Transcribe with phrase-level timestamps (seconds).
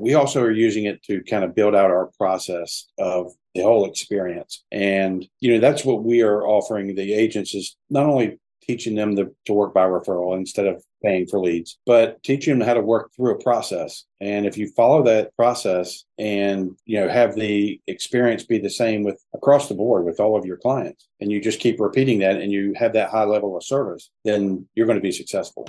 [0.00, 3.88] we also are using it to kind of build out our process of the whole
[3.88, 4.64] experience.
[4.70, 9.16] And, you know, that's what we are offering the agents is not only teaching them
[9.16, 12.80] to, to work by referral instead of paying for leads, but teaching them how to
[12.80, 14.04] work through a process.
[14.20, 19.02] And if you follow that process and, you know, have the experience be the same
[19.02, 22.36] with across the board with all of your clients, and you just keep repeating that
[22.36, 25.68] and you have that high level of service, then you're going to be successful.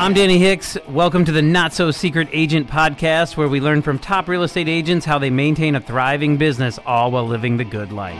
[0.00, 0.78] I'm Danny Hicks.
[0.88, 4.66] Welcome to the Not So Secret Agent podcast, where we learn from top real estate
[4.66, 8.16] agents how they maintain a thriving business all while living the good life.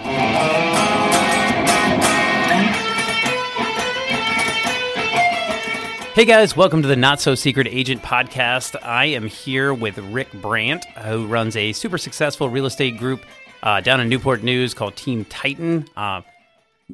[6.14, 8.76] Hey guys, welcome to the Not So Secret Agent podcast.
[8.84, 13.24] I am here with Rick Brant, who runs a super successful real estate group
[13.62, 15.88] uh, down in Newport News called Team Titan.
[15.96, 16.20] Uh,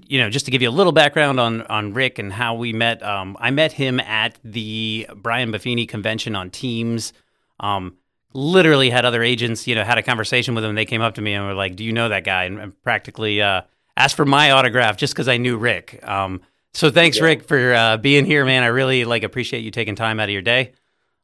[0.07, 2.73] you know, just to give you a little background on on Rick and how we
[2.73, 3.03] met.
[3.03, 7.13] Um, I met him at the Brian Buffini convention on Teams.
[7.61, 7.97] Um,
[8.33, 10.75] literally had other agents, you know, had a conversation with him.
[10.75, 12.83] They came up to me and were like, "Do you know that guy?" And, and
[12.83, 13.63] practically uh,
[13.97, 16.01] asked for my autograph just because I knew Rick.
[16.07, 16.43] Um,
[16.75, 17.25] so thanks, yeah.
[17.25, 18.63] Rick, for uh, being here, man.
[18.63, 20.73] I really like appreciate you taking time out of your day.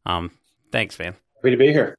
[0.07, 0.31] Um,
[0.71, 1.15] thanks, man.
[1.37, 1.95] Happy to be here.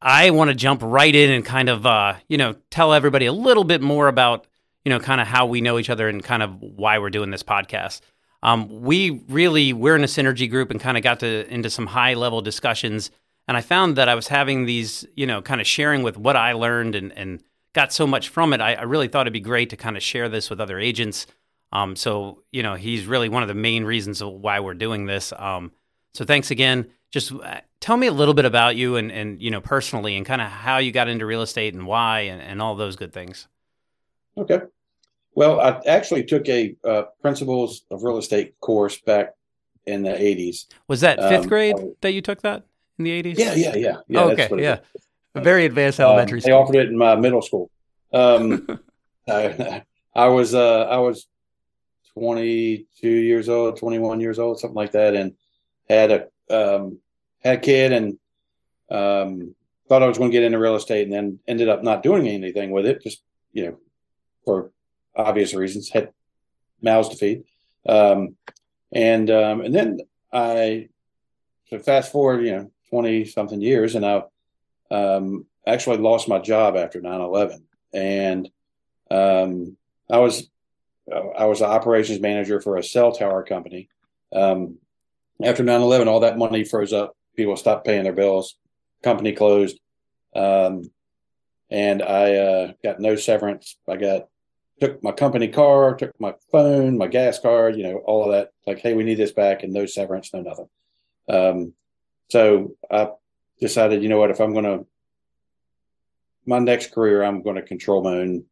[0.00, 3.32] I want to jump right in and kind of, uh, you know, tell everybody a
[3.32, 4.46] little bit more about
[4.88, 7.30] you know, kind of how we know each other and kind of why we're doing
[7.30, 8.00] this podcast.
[8.42, 11.84] Um, we really we're in a synergy group and kind of got to into some
[11.84, 13.10] high level discussions.
[13.46, 16.36] And I found that I was having these, you know, kind of sharing with what
[16.36, 17.42] I learned and, and
[17.74, 18.62] got so much from it.
[18.62, 21.26] I, I really thought it'd be great to kind of share this with other agents.
[21.70, 25.34] Um, so, you know, he's really one of the main reasons why we're doing this.
[25.36, 25.70] Um,
[26.14, 26.86] so thanks again.
[27.10, 30.24] Just uh, tell me a little bit about you and, and you know, personally and
[30.24, 33.12] kind of how you got into real estate and why and, and all those good
[33.12, 33.48] things.
[34.38, 34.60] Okay.
[35.34, 39.34] Well, I actually took a uh, principles of real estate course back
[39.86, 40.66] in the 80s.
[40.88, 42.64] Was that fifth um, grade that you took that
[42.98, 43.38] in the 80s?
[43.38, 43.96] Yeah, yeah, yeah.
[44.08, 44.78] yeah oh, okay, yeah.
[45.34, 46.50] A very advanced elementary um, school.
[46.50, 47.70] They offered it in my middle school.
[48.12, 48.80] Um,
[49.28, 49.82] I,
[50.14, 51.26] I, was uh, I was
[52.14, 55.34] 22 years old, 21 years old, something like that, and
[55.88, 56.98] had a um,
[57.44, 58.18] had a kid and
[58.90, 59.54] um,
[59.88, 62.26] thought I was going to get into real estate, and then ended up not doing
[62.26, 63.22] anything with it, just
[63.52, 63.78] you know,
[64.44, 64.72] for
[65.14, 66.12] obvious reasons, had
[66.80, 67.44] mouths to feed.
[67.88, 68.36] Um,
[68.92, 70.00] and um, and then
[70.32, 70.88] I
[71.68, 74.22] so fast forward, you know, twenty something years, and I
[74.90, 77.62] um, actually lost my job after 9-11.
[77.92, 78.50] and
[79.10, 79.76] um,
[80.10, 80.48] I was
[81.36, 83.88] I was an operations manager for a cell tower company.
[84.30, 84.76] Um,
[85.42, 87.16] after 9-11, all that money froze up.
[87.34, 88.56] People stopped paying their bills.
[89.02, 89.78] Company closed,
[90.34, 90.82] um,
[91.70, 93.78] and I uh, got no severance.
[93.88, 94.28] I got
[94.80, 98.52] took my company car, took my phone, my gas card, you know, all of that.
[98.66, 100.68] Like, hey, we need this back, and no severance, no nothing.
[101.28, 101.72] Um,
[102.28, 103.10] so I
[103.60, 104.86] decided, you know what, if I'm going to
[106.46, 108.44] my next career, I'm going to control my own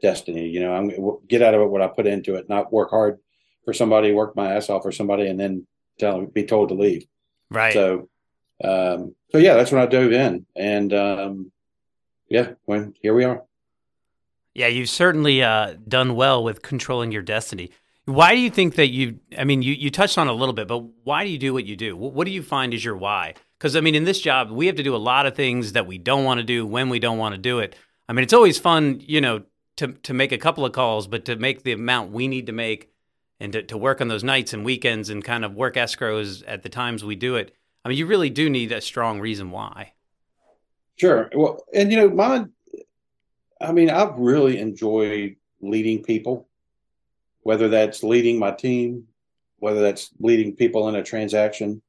[0.00, 0.48] destiny.
[0.48, 0.90] You know, I'm
[1.28, 3.18] get out of it what I put into it, not work hard
[3.64, 5.66] for somebody, work my ass off for somebody, and then
[5.98, 7.06] tell be told to leave.
[7.50, 7.72] Right.
[7.72, 8.08] So,
[8.64, 11.52] um, so yeah, that's when I dove in, and um,
[12.28, 13.42] yeah, when here we are.
[14.54, 17.70] Yeah, you've certainly uh, done well with controlling your destiny.
[18.04, 19.20] Why do you think that you?
[19.38, 21.64] I mean, you you touched on a little bit, but why do you do what
[21.64, 21.96] you do?
[21.96, 23.34] What, what do you find is your why?
[23.58, 25.86] Because I mean, in this job, we have to do a lot of things that
[25.86, 27.76] we don't want to do when we don't want to do it.
[28.08, 29.42] I mean, it's always fun, you know,
[29.76, 32.52] to to make a couple of calls, but to make the amount we need to
[32.52, 32.90] make
[33.38, 36.62] and to, to work on those nights and weekends and kind of work escrows at
[36.62, 37.54] the times we do it.
[37.84, 39.92] I mean, you really do need a strong reason why.
[40.96, 41.30] Sure.
[41.34, 42.52] Well, and you know, mine
[43.62, 46.48] I mean, I've really enjoyed leading people,
[47.42, 49.06] whether that's leading my team,
[49.58, 51.82] whether that's leading people in a transaction,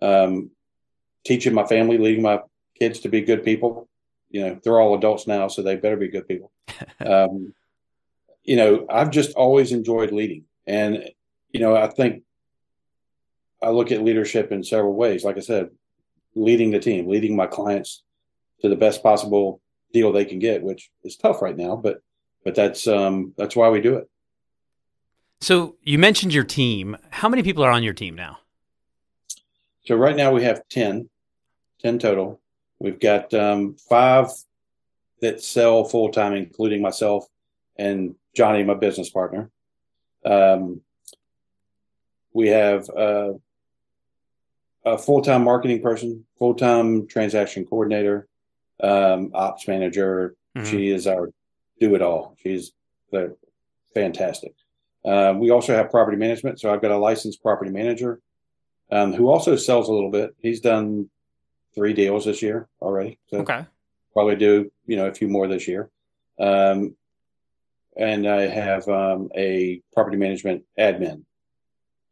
[0.00, 0.50] um,
[1.24, 2.40] teaching my family, leading my
[2.78, 3.88] kids to be good people.
[4.30, 6.52] You know, they're all adults now, so they better be good people.
[7.04, 7.54] um,
[8.44, 10.44] you know, I've just always enjoyed leading.
[10.66, 11.10] And,
[11.50, 12.24] you know, I think
[13.62, 15.24] I look at leadership in several ways.
[15.24, 15.70] Like I said,
[16.34, 18.02] leading the team, leading my clients
[18.60, 19.60] to the best possible
[19.92, 22.02] deal they can get, which is tough right now, but
[22.44, 24.08] but that's um, that's why we do it.
[25.40, 26.96] So you mentioned your team.
[27.10, 28.38] How many people are on your team now?
[29.84, 31.08] So right now we have 10,
[31.80, 32.40] 10 total.
[32.78, 34.28] We've got um, five
[35.20, 37.26] that sell full time, including myself
[37.76, 39.50] and Johnny, my business partner.
[40.24, 40.80] Um,
[42.32, 43.32] we have uh,
[44.84, 48.28] a full time marketing person, full time transaction coordinator,
[48.82, 50.34] um, ops manager.
[50.56, 50.70] Mm-hmm.
[50.70, 51.30] She is our
[51.80, 52.36] do it all.
[52.42, 52.72] She's
[53.10, 53.36] the
[53.94, 54.54] fantastic.
[55.04, 56.60] Uh, we also have property management.
[56.60, 58.20] So I've got a licensed property manager.
[58.90, 60.34] um, who also sells a little bit.
[60.38, 61.08] He's done
[61.74, 63.18] three deals this year already.
[63.28, 63.64] So Okay.
[64.12, 65.88] probably do you know a few more this year.
[66.38, 66.94] Um,
[67.96, 71.24] and I have um, a property management admin.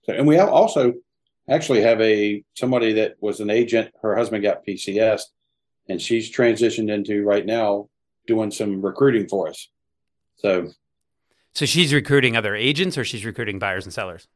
[0.05, 0.94] So, and we also
[1.49, 3.93] actually have a somebody that was an agent.
[4.02, 5.20] Her husband got PCS,
[5.91, 7.89] and she's transitioned into right now
[8.27, 9.69] doing some recruiting for us.
[10.37, 10.71] So
[11.53, 14.27] So she's recruiting other agents or she's recruiting buyers and sellers?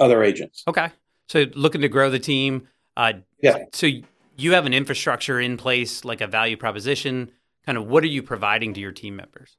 [0.00, 0.62] other agents.
[0.68, 0.90] Okay.
[1.26, 2.68] So looking to grow the team.
[2.96, 3.64] Uh, Yeah.
[3.72, 3.88] So
[4.36, 7.32] you have an infrastructure in place, like a value proposition.
[7.66, 9.56] Kind of what are you providing to your team members?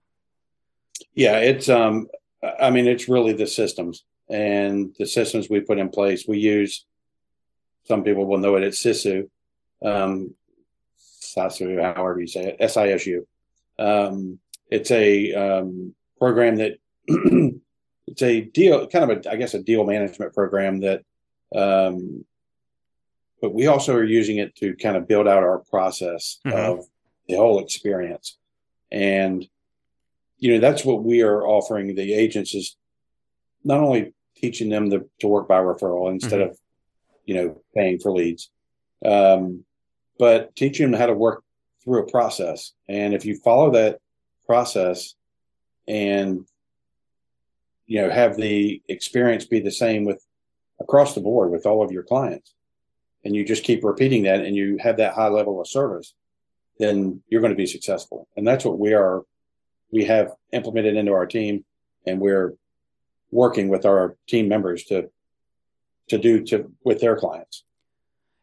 [1.13, 2.07] Yeah, it's um
[2.59, 6.25] I mean it's really the systems and the systems we put in place.
[6.25, 6.85] We use
[7.83, 9.29] some people will know it it's SISU.
[9.83, 10.33] Um
[11.35, 13.25] SISU, however you say it, SISU.
[13.77, 14.39] Um
[14.69, 16.73] it's a um program that
[17.07, 21.03] it's a deal kind of a I guess a deal management program that
[21.55, 22.25] um
[23.41, 26.53] but we also are using it to kind of build out our process Mhm.
[26.53, 26.85] of
[27.27, 28.37] the whole experience.
[28.91, 29.47] And
[30.39, 32.75] you know that's what we are offering the agents is
[33.63, 36.57] not only teaching them to, to work by referral instead of
[37.25, 38.49] you know paying for leads
[39.05, 39.63] um,
[40.19, 41.43] but teaching them how to work
[41.83, 42.73] through a process.
[42.87, 43.99] And if you follow that
[44.45, 45.15] process
[45.87, 46.45] and
[47.87, 50.23] you know have the experience be the same with
[50.79, 52.53] across the board with all of your clients
[53.25, 56.13] and you just keep repeating that and you have that high level of service
[56.79, 58.27] then you're going to be successful.
[58.35, 59.23] And that's what we are
[59.91, 61.65] we have implemented into our team
[62.07, 62.53] and we're
[63.31, 65.09] working with our team members to
[66.07, 67.63] to do to with their clients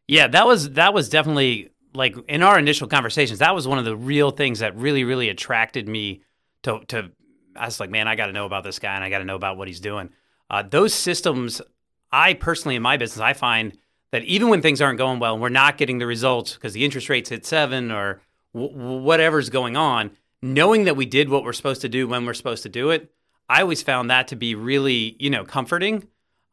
[0.08, 3.41] Yeah, that was that was definitely like in our initial conversations.
[3.41, 6.23] That was one of the real things that really really attracted me
[6.62, 7.11] to to.
[7.56, 9.25] I was like, man, I got to know about this guy and I got to
[9.25, 10.11] know about what he's doing.
[10.50, 11.62] Uh, those systems,
[12.12, 13.76] I personally in my business, I find
[14.12, 16.85] that even when things aren't going well and we're not getting the results because the
[16.85, 18.20] interest rates hit seven or
[18.55, 20.11] w- whatever's going on,
[20.43, 23.11] knowing that we did what we're supposed to do when we're supposed to do it,
[23.49, 26.06] I always found that to be really you know comforting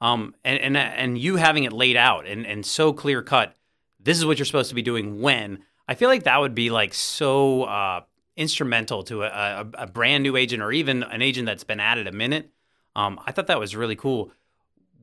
[0.03, 3.55] um, and and and you having it laid out and and so clear cut.
[4.01, 5.59] This is what you're supposed to be doing when.
[5.87, 8.01] I feel like that would be like so uh,
[8.35, 11.97] instrumental to a, a, a brand new agent or even an agent that's been at
[11.97, 12.51] it a minute.
[12.97, 14.31] Um, I thought that was really cool.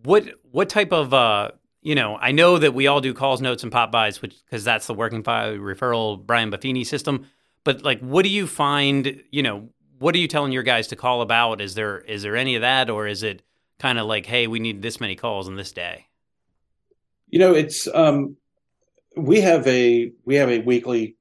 [0.05, 2.19] What what type of uh, you know?
[2.21, 4.93] I know that we all do calls, notes, and pop buys, which because that's the
[4.93, 7.27] working by referral Brian Buffini system.
[7.65, 9.23] But like, what do you find?
[9.31, 11.63] You know, what are you telling your guys to call about?
[11.63, 13.43] Is there is there any of that, or is it
[13.81, 16.07] kind of like, hey, we need this many calls on this day?
[17.33, 18.37] you know it's um
[19.17, 21.15] we have a we have a weekly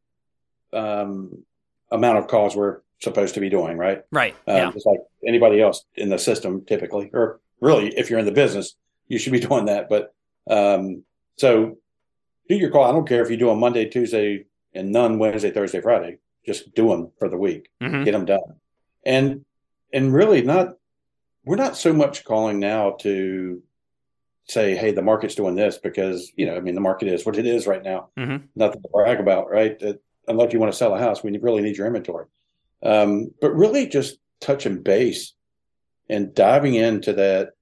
[0.74, 1.44] um
[1.92, 4.34] amount of calls we're supposed to be doing right Right.
[4.48, 4.72] um, yeah.
[4.72, 8.76] just like anybody else in the system typically or really if you're in the business
[9.08, 10.16] you should be doing that but
[10.50, 11.04] um
[11.38, 11.78] so
[12.48, 15.52] do your call i don't care if you do them monday tuesday and none wednesday
[15.52, 18.04] thursday friday just do them for the week Mhm.
[18.04, 18.56] get them done
[19.06, 19.46] and
[19.94, 20.70] and really not
[21.50, 23.60] we're not so much calling now to
[24.48, 27.38] say hey the market's doing this because you know i mean the market is what
[27.40, 28.10] it is right now.
[28.16, 28.44] Mhm.
[28.56, 29.78] nothing to brag about right?
[29.80, 32.28] That, unless you want to sell a house we really need your inventory.
[32.84, 35.34] Um, but really just touching base
[36.08, 37.54] and diving into that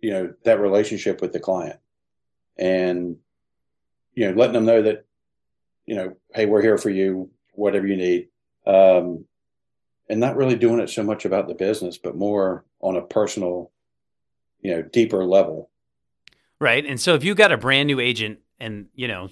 [0.00, 1.80] you know that relationship with the client
[2.58, 3.16] and
[4.14, 5.06] you know letting them know that
[5.86, 8.28] you know hey we're here for you whatever you need.
[8.66, 9.24] Um,
[10.08, 13.70] and not really doing it so much about the business but more on a personal
[14.60, 15.70] you know deeper level
[16.60, 16.84] Right.
[16.84, 19.28] And so if you got a brand new agent and, you know,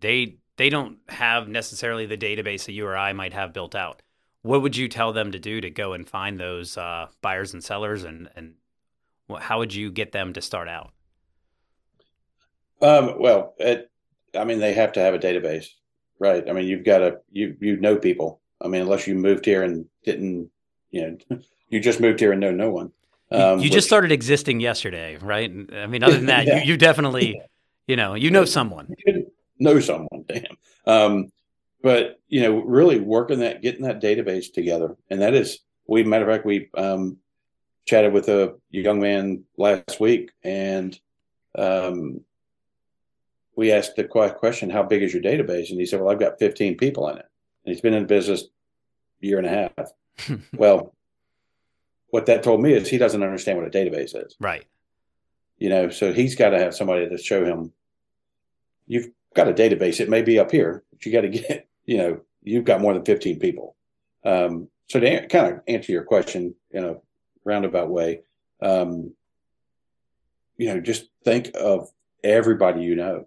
[0.00, 4.02] they they don't have necessarily the database that you or I might have built out,
[4.42, 7.62] what would you tell them to do to go and find those uh, buyers and
[7.62, 8.54] sellers and and
[9.40, 10.92] how would you get them to start out?
[12.80, 13.90] Um, well, it,
[14.34, 15.66] I mean, they have to have a database,
[16.20, 16.48] right?
[16.48, 18.40] I mean, you've got to you you know people.
[18.60, 20.50] I mean, unless you moved here and didn't,
[20.90, 21.38] you know,
[21.68, 22.92] you just moved here and know no one.
[23.30, 25.50] You, Um, you which- just started existing yesterday, right?
[25.72, 26.62] I mean, other than that, Yeah.
[26.62, 27.40] you, you definitely,
[27.86, 28.94] you know, you know someone.
[29.58, 30.44] know someone, damn.
[30.86, 31.32] Um,
[31.82, 36.28] but you know, really working that, getting that database together, and that is, we matter
[36.28, 37.18] of fact, we um,
[37.86, 40.98] chatted with a young man last week, and
[41.54, 42.20] um,
[43.56, 46.38] we asked the question, "How big is your database?" And he said, "Well, I've got
[46.38, 47.26] 15 people in it,
[47.64, 48.44] and he's been in business
[49.22, 50.94] a year and a half." well,
[52.10, 54.64] what that told me is he doesn't understand what a database is right.
[55.58, 57.72] you know so he's got to have somebody to show him
[58.86, 61.98] you've got a database it may be up here but you got to get you
[61.98, 63.76] know you've got more than 15 people
[64.24, 66.96] um, so to an- kind of answer your question in a
[67.44, 68.22] roundabout way
[68.60, 69.12] um,
[70.58, 71.88] you know, just think of
[72.22, 73.26] everybody you know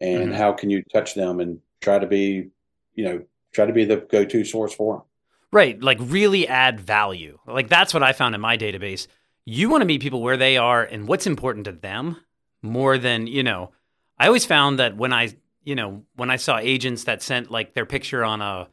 [0.00, 0.32] and mm-hmm.
[0.32, 2.48] how can you touch them and try to be,
[2.94, 5.02] you know, try to be the go to source for them.
[5.50, 5.82] Right.
[5.82, 7.38] Like really add value.
[7.46, 9.06] Like that's what I found in my database.
[9.44, 12.18] You want to meet people where they are and what's important to them
[12.60, 13.70] more than, you know,
[14.18, 17.72] I always found that when I, you know, when I saw agents that sent like
[17.72, 18.68] their picture on a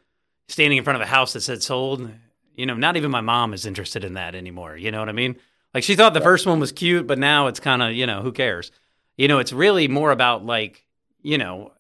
[0.48, 2.10] standing in front of a house that said sold,
[2.56, 4.76] you know, not even my mom is interested in that anymore.
[4.76, 5.38] You know what I mean?
[5.74, 8.22] Like she thought the first one was cute, but now it's kind of, you know,
[8.22, 8.72] who cares?
[9.18, 10.86] You know, it's really more about like,
[11.22, 11.72] you know,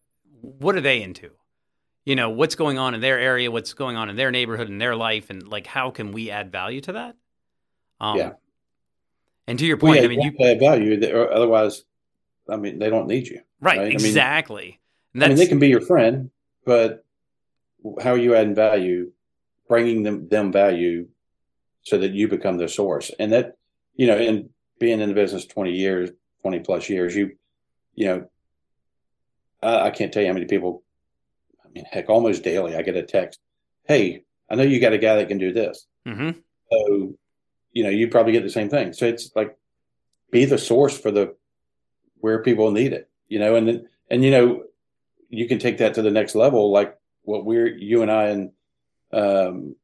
[0.41, 1.31] what are they into?
[2.05, 4.77] You know, what's going on in their area, what's going on in their neighborhood in
[4.77, 7.15] their life, and like how can we add value to that?
[8.00, 8.33] Um, yeah.
[9.47, 11.27] And to your point, well, yeah, I mean, you, you add value.
[11.31, 11.83] Otherwise,
[12.47, 13.41] I mean, they don't need you.
[13.59, 13.79] Right.
[13.79, 13.91] right?
[13.91, 14.79] Exactly.
[15.15, 16.29] I mean, I mean, they can be your friend,
[16.63, 17.03] but
[18.01, 19.12] how are you adding value,
[19.67, 21.07] bringing them them value,
[21.81, 23.12] so that you become the source?
[23.17, 23.57] And that,
[23.95, 27.35] you know, in being in the business twenty years, twenty plus years, you,
[27.95, 28.29] you know,
[29.63, 30.83] I, I can't tell you how many people.
[31.75, 33.39] Mean, heck, almost daily, I get a text.
[33.84, 35.86] Hey, I know you got a guy that can do this.
[36.08, 36.39] Mm-hmm.
[36.72, 37.15] So,
[37.74, 38.94] you know, you probably get the same thing.
[38.94, 39.58] So it's like,
[40.32, 41.36] be the source for the
[42.20, 44.63] where people need it, you know, and then, and, you know,
[45.29, 48.51] you can take that to the next level, like what we're, you and I and,
[49.12, 49.75] um,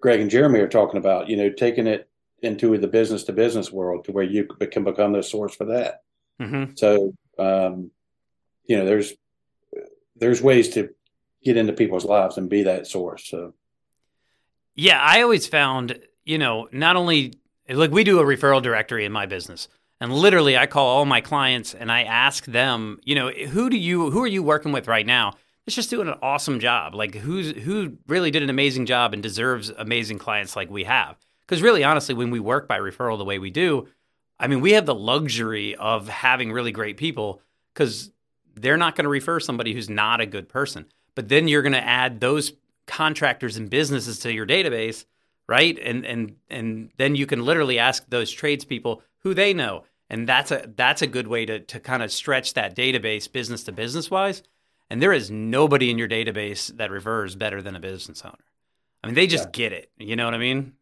[0.00, 2.08] Greg and Jeremy are talking about, you know, taking it
[2.42, 6.02] into the business to business world to where you can become the source for that.
[6.40, 6.72] Mm-hmm.
[6.76, 7.90] So, um,
[8.66, 9.14] you know, there's,
[10.16, 10.90] there's ways to
[11.44, 13.24] get into people's lives and be that source.
[13.24, 13.54] So,
[14.74, 17.34] yeah, I always found, you know, not only
[17.68, 19.68] like we do a referral directory in my business,
[20.00, 23.76] and literally, I call all my clients and I ask them, you know, who do
[23.76, 25.34] you, who are you working with right now?
[25.64, 26.96] It's just doing an awesome job.
[26.96, 31.16] Like who's who really did an amazing job and deserves amazing clients like we have.
[31.46, 33.86] Because really, honestly, when we work by referral the way we do,
[34.40, 37.40] I mean, we have the luxury of having really great people
[37.72, 38.10] because
[38.56, 40.86] they're not going to refer somebody who's not a good person.
[41.14, 42.52] But then you're going to add those
[42.86, 45.04] contractors and businesses to your database,
[45.48, 45.78] right?
[45.78, 50.50] And and and then you can literally ask those tradespeople who they know and that's
[50.50, 54.10] a that's a good way to to kind of stretch that database business to business
[54.10, 54.42] wise
[54.90, 58.44] and there is nobody in your database that refers better than a business owner
[59.02, 59.50] i mean they just yeah.
[59.52, 60.74] get it you know what i mean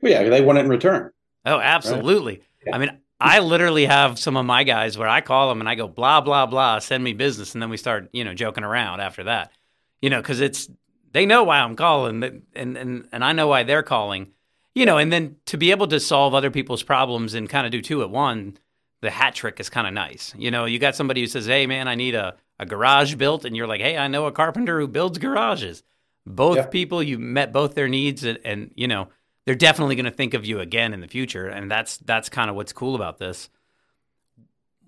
[0.00, 1.10] well, yeah they want it in return
[1.46, 2.44] oh absolutely right?
[2.66, 2.76] yeah.
[2.76, 2.90] i mean
[3.22, 6.20] i literally have some of my guys where i call them and i go blah
[6.20, 9.52] blah blah send me business and then we start you know joking around after that
[10.00, 10.68] you know because it's
[11.12, 12.22] they know why i'm calling
[12.54, 14.32] and and and i know why they're calling
[14.74, 17.72] you know, and then to be able to solve other people's problems and kind of
[17.72, 18.56] do two at one,
[19.00, 20.34] the hat trick is kind of nice.
[20.36, 23.44] You know, you got somebody who says, "Hey, man, I need a a garage built,"
[23.44, 25.82] and you're like, "Hey, I know a carpenter who builds garages."
[26.24, 26.66] Both yeah.
[26.66, 29.08] people, you met both their needs, and, and you know,
[29.44, 32.50] they're definitely going to think of you again in the future, and that's that's kind
[32.50, 33.48] of what's cool about this.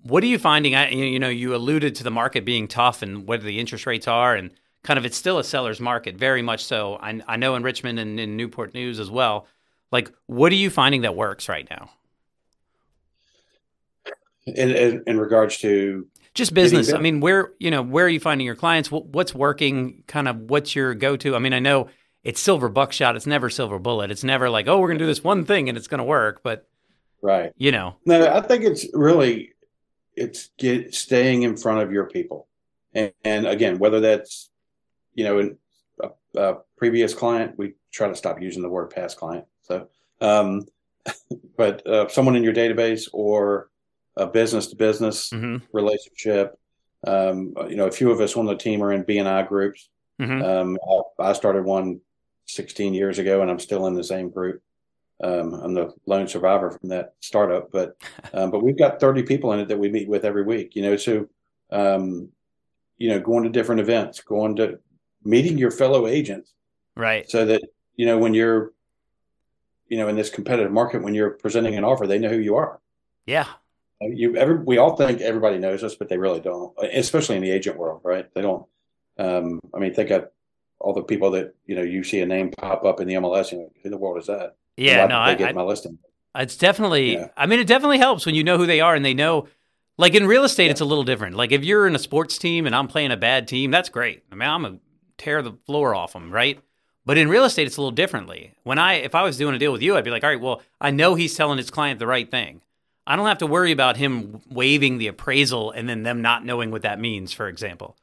[0.03, 0.75] What are you finding?
[0.75, 4.07] I, you know, you alluded to the market being tough and what the interest rates
[4.07, 4.51] are, and
[4.83, 6.95] kind of it's still a seller's market, very much so.
[6.95, 9.47] I, I know in Richmond and in Newport News as well
[9.91, 11.89] like, what are you finding that works right now?
[14.45, 16.91] In, in, in regards to just business.
[16.91, 18.91] I mean, where you know where are you finding your clients?
[18.91, 20.03] What's working?
[20.05, 21.35] Kind of what's your go to?
[21.35, 21.87] I mean, I know
[22.25, 23.15] it's silver buckshot.
[23.15, 24.11] It's never silver bullet.
[24.11, 26.41] It's never like, oh, we're gonna do this one thing and it's gonna work.
[26.43, 26.67] But
[27.21, 27.95] right, you know.
[28.05, 29.53] No, I think it's really
[30.15, 32.47] it's get staying in front of your people,
[32.93, 34.49] and, and again, whether that's
[35.13, 35.57] you know, in
[36.03, 39.45] a, a previous client, we try to stop using the word past client.
[39.63, 39.87] So,
[40.19, 40.65] um,
[41.57, 43.69] but uh, someone in your database or
[44.17, 45.31] a business to business
[45.73, 46.57] relationship.
[47.05, 49.89] Um, you know, a few of us on the team are in BNI groups.
[50.19, 50.41] Mm-hmm.
[50.41, 50.77] Um,
[51.19, 51.99] I, started one
[52.45, 54.61] 16 years ago, and I'm still in the same group.
[55.23, 57.95] Um, I'm the lone survivor from that startup, but
[58.33, 60.75] um, but we've got 30 people in it that we meet with every week.
[60.75, 61.27] You know, so
[61.71, 62.29] um,
[62.97, 64.79] you know, going to different events, going to
[65.23, 66.53] meeting your fellow agents,
[66.95, 67.29] right?
[67.29, 67.61] So that
[67.95, 68.73] you know when you're
[69.87, 72.55] you know in this competitive market when you're presenting an offer they know who you
[72.55, 72.79] are
[73.25, 73.47] yeah
[74.01, 77.51] you ever we all think everybody knows us but they really don't especially in the
[77.51, 78.65] agent world right they don't
[79.17, 80.29] um i mean think of
[80.85, 83.51] all the people that you know you see a name pop up in the mls
[83.51, 85.97] you know who the world is that yeah no i get I, my listing
[86.35, 87.29] it's definitely yeah.
[87.35, 89.47] i mean it definitely helps when you know who they are and they know
[89.97, 90.71] like in real estate yeah.
[90.71, 93.17] it's a little different like if you're in a sports team and i'm playing a
[93.17, 94.79] bad team that's great i mean i'm gonna
[95.17, 96.59] tear the floor off them right
[97.05, 98.55] but in real estate, it's a little differently.
[98.63, 100.41] When I, if I was doing a deal with you, I'd be like, all right,
[100.41, 102.61] well, I know he's telling his client the right thing.
[103.05, 106.71] I don't have to worry about him waiving the appraisal and then them not knowing
[106.71, 107.95] what that means, for example.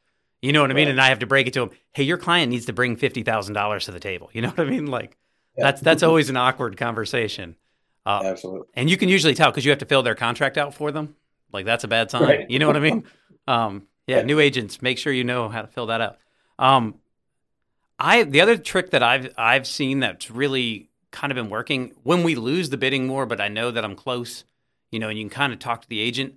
[0.43, 0.89] You know what I mean?
[0.89, 1.71] And I have to break it to him.
[1.93, 4.29] Hey, your client needs to bring fifty thousand dollars to the table.
[4.33, 4.87] You know what I mean?
[4.87, 5.17] Like
[5.57, 5.65] yeah.
[5.67, 7.57] that's that's always an awkward conversation.
[8.05, 8.67] Uh, Absolutely.
[8.75, 11.15] And you can usually tell because you have to fill their contract out for them.
[11.53, 12.23] Like that's a bad sign.
[12.23, 12.51] Right.
[12.51, 13.05] You know what I mean?
[13.49, 14.23] Um, yeah, Yeah.
[14.23, 16.19] new agents, make sure you know how to fill that out.
[16.61, 16.95] Um,
[17.99, 22.23] I the other trick that I've I've seen that's really kind of been working when
[22.23, 24.45] we lose the bidding war, but I know that I'm close,
[24.93, 26.35] you know, and you can kind of talk to the agent.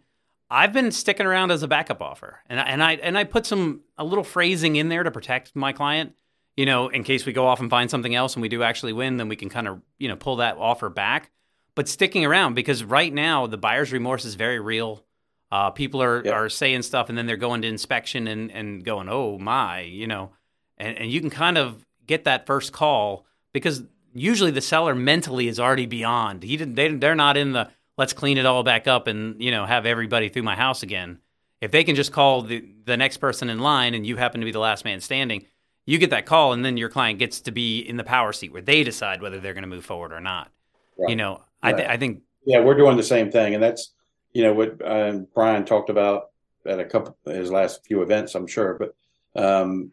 [0.50, 3.46] I've been sticking around as a backup offer, and I, and I and I put
[3.46, 6.14] some a little phrasing in there to protect my client,
[6.56, 8.94] you know, in case we go off and find something else and we do actually
[8.94, 11.32] win, then we can kind of you know pull that offer back.
[11.74, 15.04] But sticking around because right now the buyer's remorse is very real.
[15.52, 16.34] Uh, people are, Yep.
[16.34, 20.08] are saying stuff and then they're going to inspection and, and going, oh my, you
[20.08, 20.32] know,
[20.78, 23.84] and, and you can kind of get that first call because
[24.14, 26.44] usually the seller mentally is already beyond.
[26.44, 29.52] He didn't, they, they're not in the let's clean it all back up and you
[29.52, 31.20] know have everybody through my house again.
[31.62, 34.46] If they can just call the the next person in line and you happen to
[34.46, 35.46] be the last man standing,
[35.86, 38.52] you get that call and then your client gets to be in the power seat
[38.52, 40.52] where they decide whether they're going to move forward or not.
[40.98, 41.10] Right.
[41.10, 43.94] You know, I, th- I think Yeah, we're doing the same thing, and that's
[44.34, 46.30] you know what um, Brian talked about
[46.66, 48.78] at a couple his last few events, I'm sure.
[48.80, 48.96] But
[49.42, 49.92] um,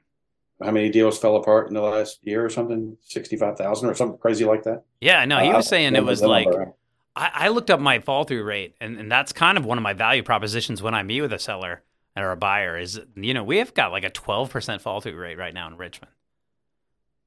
[0.62, 2.96] how many deals fell apart in the last year or something?
[3.02, 4.82] Sixty five thousand or something crazy like that.
[5.00, 6.72] yeah, no, he Uh, was saying it was like number.
[7.14, 9.82] I, I looked up my fall through rate, and, and that's kind of one of
[9.82, 11.82] my value propositions when I meet with a seller
[12.16, 12.78] or a buyer.
[12.78, 15.66] Is you know we have got like a twelve percent fall through rate right now
[15.66, 16.12] in Richmond.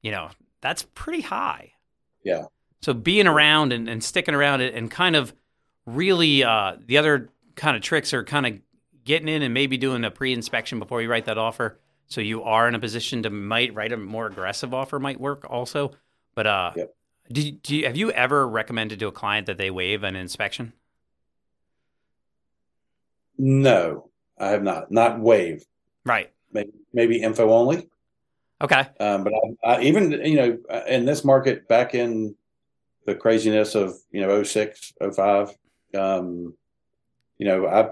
[0.02, 1.72] You know that's pretty high.
[2.24, 2.46] Yeah.
[2.82, 5.32] So being around and, and sticking around it and kind of
[5.86, 8.58] really uh, the other kind of tricks are kind of
[9.04, 11.78] getting in and maybe doing a pre-inspection before you write that offer.
[12.08, 15.46] So you are in a position to might write a more aggressive offer might work
[15.48, 15.92] also.
[16.34, 16.94] But uh, Yep.
[17.30, 20.16] Do you, do you, have you ever recommended to a client that they waive an
[20.16, 20.72] inspection?
[23.38, 24.90] No, I have not.
[24.90, 25.64] Not wave.
[26.04, 26.32] Right.
[26.52, 27.88] Maybe, maybe info only.
[28.60, 28.86] Okay.
[28.98, 29.32] Um, but
[29.64, 32.34] I, I even you know in this market back in
[33.04, 35.50] the craziness of you know 06, 05,
[35.94, 36.54] um,
[37.36, 37.90] you know I've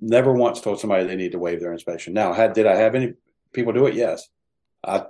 [0.00, 2.14] never once told somebody they need to waive their inspection.
[2.14, 3.14] Now, had did I have any
[3.52, 3.94] people do it?
[3.94, 4.26] Yes,
[4.82, 5.06] I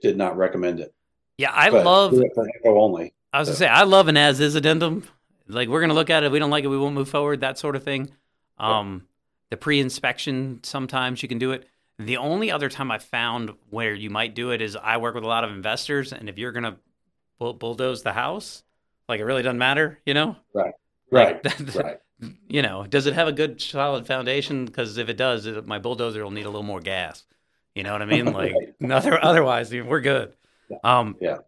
[0.00, 0.94] did not recommend it.
[1.36, 2.12] Yeah, I But love.
[2.12, 3.12] do it for info only.
[3.32, 5.04] I was gonna say I love an as is addendum.
[5.46, 6.26] Like we're gonna look at it.
[6.26, 7.40] If we don't like it, we won't move forward.
[7.40, 8.10] That sort of thing.
[8.58, 9.06] Um,
[9.50, 11.66] the pre-inspection sometimes you can do it.
[11.98, 15.24] The only other time I found where you might do it is I work with
[15.24, 16.76] a lot of investors, and if you're gonna
[17.38, 18.62] bull- bulldoze the house,
[19.08, 20.36] like it really doesn't matter, you know.
[20.52, 20.74] Right,
[21.10, 22.00] Like, right.
[22.48, 24.64] You know, does it have a good solid foundation?
[24.66, 27.24] Because if it does, it, my bulldozer will need a little more gas.
[27.74, 28.26] You know what I mean?
[28.32, 28.90] Like, Right.
[28.90, 30.32] other, otherwise, we're good.
[30.84, 31.38] Um, Yeah.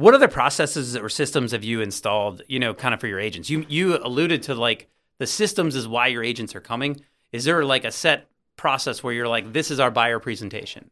[0.00, 2.40] What other processes or systems have you installed?
[2.48, 3.50] You know, kind of for your agents.
[3.50, 7.02] You you alluded to like the systems is why your agents are coming.
[7.32, 10.90] Is there like a set process where you're like, this is our buyer presentation?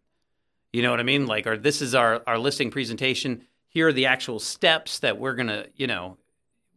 [0.74, 1.26] You know what I mean?
[1.26, 3.46] Like, or this is our our listing presentation.
[3.68, 6.18] Here are the actual steps that we're gonna, you know,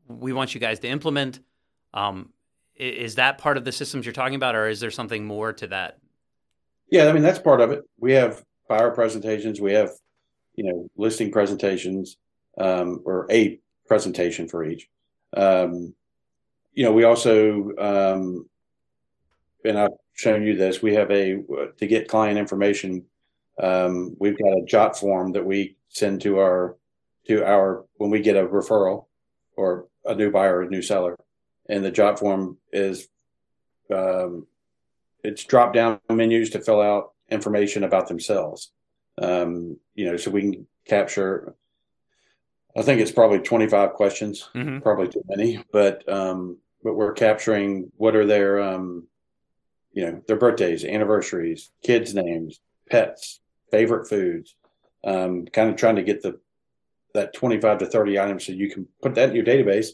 [0.07, 1.41] we want you guys to implement.
[1.93, 2.29] Um,
[2.77, 5.67] is that part of the systems you're talking about, or is there something more to
[5.67, 5.97] that?
[6.89, 7.83] Yeah, I mean that's part of it.
[7.99, 9.59] We have buyer presentations.
[9.59, 9.89] We have,
[10.55, 12.15] you know, listing presentations,
[12.57, 14.89] um, or a presentation for each.
[15.35, 15.93] Um,
[16.73, 18.49] you know, we also, um,
[19.65, 20.81] and I've shown you this.
[20.81, 21.43] We have a
[21.77, 23.05] to get client information.
[23.61, 26.77] Um, we've got a JotForm that we send to our
[27.27, 29.05] to our when we get a referral
[29.55, 31.17] or a new buyer, or a new seller,
[31.69, 33.07] and the JotForm is
[33.93, 34.47] um,
[35.23, 38.71] it's drop down menus to fill out information about themselves.
[39.21, 41.55] Um, you know, so we can capture.
[42.75, 44.79] I think it's probably 25 questions, Mm-hmm.
[44.79, 49.07] probably too many, but um, but we're capturing what are their um,
[49.93, 53.39] you know their birthdays, anniversaries, kids' names, pets,
[53.71, 54.55] favorite foods.
[55.03, 56.39] Um, kind of trying to get the
[57.13, 59.87] that 25 to 30 items so you can put that in your database.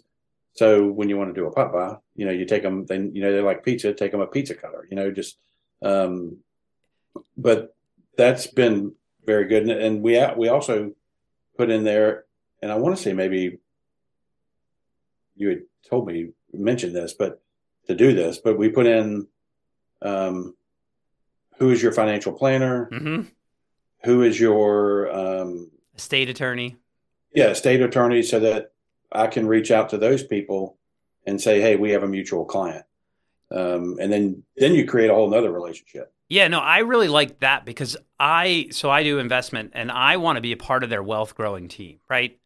[0.54, 3.16] So when you want to do a pop by, you know, you take them, then,
[3.16, 5.38] you know, they like pizza, take them a pizza cutter, you know, just,
[5.82, 6.38] um,
[7.36, 7.76] but
[8.18, 8.94] that's been
[9.26, 9.64] very good.
[9.64, 10.92] And, and we, we also
[11.58, 12.26] put in there,
[12.62, 13.60] and I want to say maybe
[15.36, 17.42] you had told me, mentioned this, but
[17.88, 19.28] to do this, but we put in,
[20.02, 20.56] um,
[21.58, 22.90] who is your financial planner?
[22.92, 23.24] Mm-hmm.
[24.04, 26.76] Who is your, um, State attorney.
[27.34, 28.72] yeah, state attorney so that
[29.12, 30.78] I can reach out to those people
[31.26, 32.86] and say, hey, we have a mutual client.
[33.50, 36.14] Um, and then then you create a whole nother relationship.
[36.30, 40.36] Yeah, no, I really like that because I so I do investment and I want
[40.36, 42.38] to be a part of their wealth growing team, right?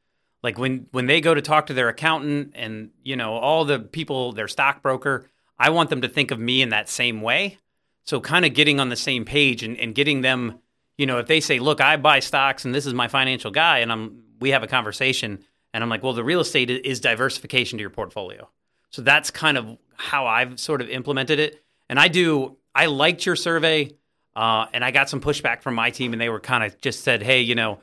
[0.44, 3.80] Like when when they go to talk to their accountant and you know all the
[3.80, 5.28] people, their stockbroker,
[5.60, 7.58] I want them to think of me in that same way.
[8.06, 10.60] So kind of getting on the same page and, and getting them,
[10.98, 13.80] you know, if they say, look, I buy stocks and this is my financial guy,
[13.80, 17.78] and I'm we have a conversation and I'm like, well, the real estate is diversification
[17.78, 18.50] to your portfolio.
[18.90, 21.64] So that's kind of how I've sort of implemented it.
[21.90, 22.58] And I do.
[22.74, 23.92] I liked your survey,
[24.36, 27.02] uh, and I got some pushback from my team, and they were kind of just
[27.04, 27.80] said, "Hey, you know,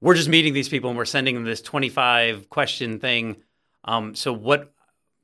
[0.00, 3.42] we're just meeting these people, and we're sending them this 25 question thing."
[3.84, 4.72] Um, so what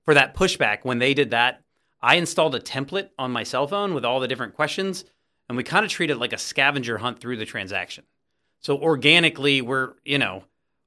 [0.05, 1.63] for that pushback when they did that,
[2.03, 5.05] I installed a template on my cell phone with all the different questions,
[5.49, 8.05] and we kind of treated it like a scavenger hunt through the transaction.
[8.61, 10.45] So organically, we're you know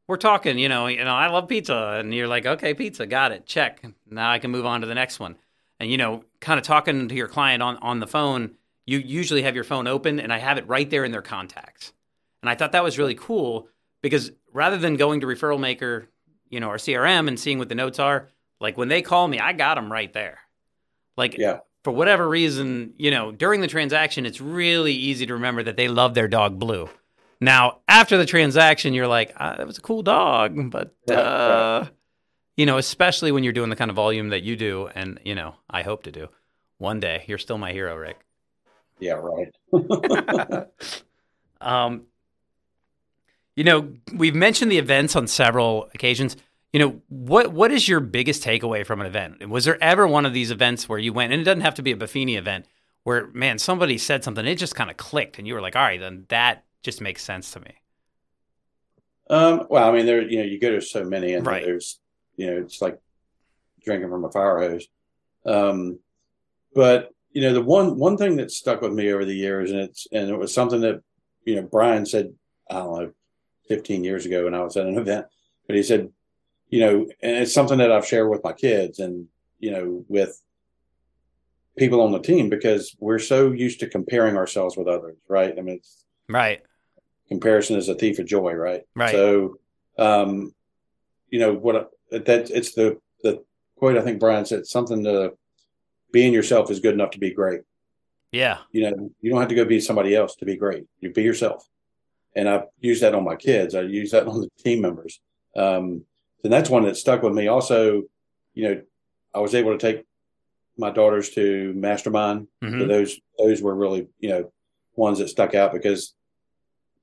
[0.08, 3.34] we're talking, you know, you know, I love pizza, and you're like, okay, pizza, got
[3.34, 3.84] it, check.
[4.10, 5.36] Now I can move on to the next one.
[5.80, 9.44] And you know, kind of talking to your client on on the phone, you usually
[9.44, 11.94] have your phone open, and I have it right there in their contacts.
[12.42, 13.70] And I thought that was really cool
[14.08, 16.08] because rather than going to referral maker,
[16.50, 19.40] you know, or CRM and seeing what the notes are, like when they call me,
[19.40, 20.40] I got them right there.
[21.16, 21.60] Like, Yeah.
[21.84, 25.88] for whatever reason, you know, during the transaction, it's really easy to remember that they
[25.88, 26.90] love their dog Blue.
[27.40, 31.86] Now, after the transaction, you're like, ah, that was a cool dog, but Right, uh,
[32.56, 35.36] you know, especially when you're doing the kind of volume that you do, and you
[35.36, 36.30] know, I hope to do
[36.80, 37.24] one day.
[37.28, 38.18] You're still my hero, Rick.
[39.00, 39.54] Yeah, right.
[41.62, 42.04] Um,
[43.58, 46.38] you know, we've mentioned the events on several occasions.
[46.72, 49.50] You know, what what is your biggest takeaway from an event?
[49.50, 51.82] Was there ever one of these events where you went, and it doesn't have to
[51.82, 52.68] be a Buffini event,
[53.04, 55.82] where man, somebody said something, it just kind of clicked, and you were like, all
[55.82, 57.74] right, then that just makes sense to me.
[59.30, 61.66] Um, well, I mean, there, you know, you go to so many, and Right.
[61.66, 62.00] there's,
[62.36, 63.00] you know, it's like
[63.84, 64.88] drinking from a fire hose.
[65.48, 66.00] Um,
[66.76, 69.80] but you know, the one one thing that stuck with me over the years, and
[69.80, 71.02] it's and it was something that
[71.44, 72.36] you know Brian said,
[72.70, 73.12] I don't know,
[73.68, 75.26] 15 years ago when I was at an event,
[75.68, 76.10] but he said,
[76.70, 79.28] you know, and it's something that I've shared with my kids, and
[79.60, 80.42] you know, with
[81.78, 85.54] people on the team because we're so used to comparing ourselves with others, right?
[85.58, 86.62] I mean, it's Right.
[87.30, 88.84] comparison is a thief of joy, right?
[88.96, 89.12] Right.
[89.12, 89.60] So,
[89.98, 90.54] um,
[91.30, 91.92] you know what?
[92.12, 93.44] That it's the the
[93.76, 95.34] quote I think Brian said something to
[96.12, 97.62] being yourself is good enough to be great.
[98.32, 98.60] Yeah.
[98.72, 100.86] You know, you don't have to go be somebody else to be great.
[101.00, 101.68] You be yourself.
[102.38, 103.74] And I've used that on my kids.
[103.76, 105.20] I use that on the team members.
[105.56, 106.06] Um,
[106.44, 107.48] and that's one that stuck with me.
[107.48, 108.04] Also,
[108.54, 108.82] you know,
[109.34, 110.06] I was able to take
[110.78, 112.80] my daughters to mastermind Mhm.
[112.82, 114.52] so those those were really you know
[114.96, 116.14] ones that stuck out because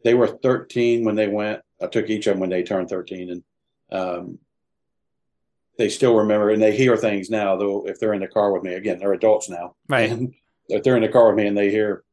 [0.04, 1.60] they were 13 when they went.
[1.82, 3.42] I took each of them when they turned 13, and
[3.90, 4.38] um,
[5.76, 7.56] they still remember and they hear things now.
[7.56, 9.74] Though if they're in the car with me, again, they're adults now.
[9.88, 10.10] Right.
[10.10, 10.34] And
[10.68, 12.04] if they're in the car with me and they hear,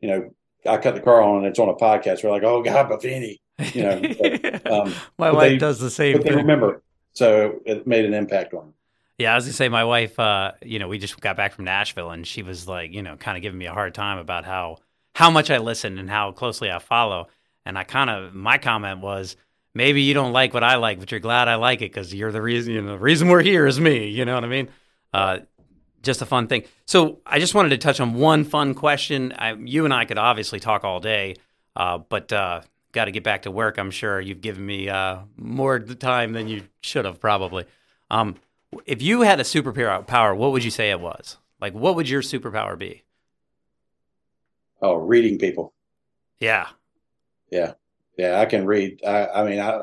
[0.00, 0.30] you know,
[0.66, 3.38] I cut the car on and it's on a podcast, we're like, "Oh God, Buffini,"
[3.74, 4.00] you know.
[4.00, 8.14] but, um, my wife they- does the same but they remember, so it made an
[8.14, 8.74] impact on them.
[9.18, 10.18] Yeah, I was gonna say my wife.
[10.18, 13.16] Uh, you know, we just got back from Nashville, and she was like, you know,
[13.16, 14.78] kind of giving me a hard time about how
[15.14, 17.28] how much I listen and how closely I follow.
[17.66, 19.36] And I kind of my comment was,
[19.74, 22.32] maybe you don't like what I like, but you're glad I like it because you're
[22.32, 22.72] the reason.
[22.72, 24.08] You know, the reason we're here is me.
[24.08, 24.68] You know what I mean?
[25.12, 25.38] Uh,
[26.02, 26.64] just a fun thing.
[26.86, 29.32] So I just wanted to touch on one fun question.
[29.36, 31.36] I, you and I could obviously talk all day,
[31.76, 33.78] uh, but uh, got to get back to work.
[33.78, 37.64] I'm sure you've given me uh, more time than you should have probably.
[38.10, 38.36] Um,
[38.86, 41.36] if you had a superpower, power, what would you say it was?
[41.60, 43.02] Like, what would your superpower be?
[44.80, 45.74] Oh, reading people.
[46.38, 46.68] Yeah,
[47.50, 47.74] Yeah,
[48.16, 49.04] yeah, I can read.
[49.04, 49.82] I, I mean, I,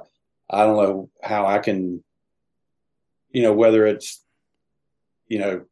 [0.49, 2.03] I don't know how I can,
[3.31, 4.23] you know, whether it's,
[5.27, 5.65] you know,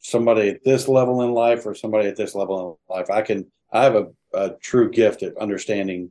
[0.00, 3.10] somebody at this level in life or somebody at this level in life.
[3.10, 3.46] I can.
[3.72, 6.10] I have a, a true gift at understanding,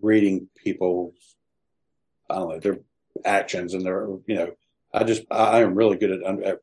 [0.00, 1.14] reading people's,
[2.30, 2.78] I don't know, their
[3.24, 4.52] actions and their, you know,
[4.92, 6.22] I just I, am really good at.
[6.24, 6.60] under-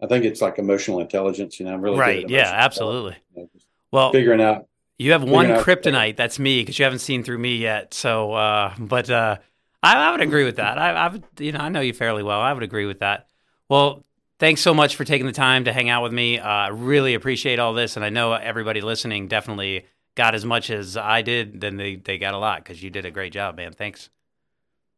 [0.00, 1.58] I think it's like emotional intelligence.
[1.58, 2.16] You know, I'm really right.
[2.16, 3.16] Good at Yeah, absolutely.
[3.34, 3.48] you know,
[3.90, 4.66] Well, figuring out
[4.98, 6.16] you have one figuring out- kryptonite.
[6.16, 7.94] That's me because you haven't seen through me yet.
[7.94, 9.38] So, uh, but uh,
[9.82, 10.78] I, I would agree with that.
[10.78, 12.40] I, I would, you know, I know you fairly well.
[12.40, 13.26] I would agree with that.
[13.68, 14.04] Well,
[14.38, 16.38] thanks so much for taking the time to hang out with me.
[16.38, 20.70] Uh, I really appreciate all this, and I know everybody listening definitely got as much
[20.70, 21.60] as I did.
[21.60, 23.72] Then they they got a lot because you did a great job, man.
[23.72, 24.10] Thanks.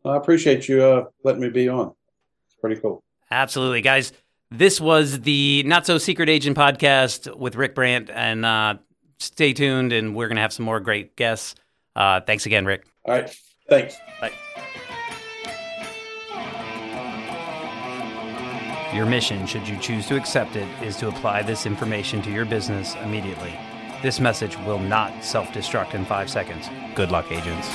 [0.04, 1.92] I appreciate you uh, letting me be on.
[2.46, 3.02] It's pretty cool.
[3.30, 4.12] Absolutely, guys.
[4.50, 8.76] This was the Not So Secret Agent podcast with Rick Brant, and uh,
[9.18, 11.54] stay tuned, and we're gonna have some more great guests.
[11.94, 12.86] Uh, thanks again, Rick.
[13.04, 13.36] All right.
[13.68, 13.96] Thanks.
[14.20, 14.32] Bye.
[18.94, 22.46] Your mission, should you choose to accept it, is to apply this information to your
[22.46, 23.54] business immediately.
[24.00, 26.70] This message will not self destruct in five seconds.
[26.94, 27.68] Good luck, agents.